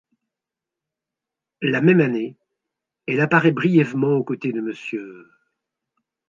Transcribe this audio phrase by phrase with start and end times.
[1.61, 2.35] La même année,
[3.05, 5.25] elle apparaît brièvement aux côtés de Mr.